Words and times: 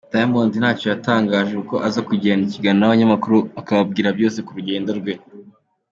Dayamondi 0.11 0.55
ntacyo 0.59 0.87
yatangaje 0.93 1.53
kuko 1.59 1.75
aza 1.87 2.01
kugirana 2.07 2.43
ikiganiro 2.45 2.79
n’abanyamakuru 2.81 3.37
akababwira 3.61 4.09
byose 4.17 4.37
ku 4.45 4.51
rugendo 4.57 4.89
rwe. 4.99 5.13